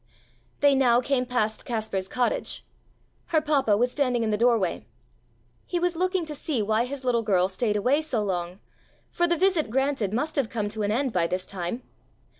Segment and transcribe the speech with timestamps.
[0.61, 2.65] They now came past Kaspar's cottage.
[3.27, 4.87] Her papa was standing in the doorway.
[5.67, 8.57] He was looking to see why his little girl stayed away so long,
[9.11, 11.83] for the visit granted must have come to an end by this time.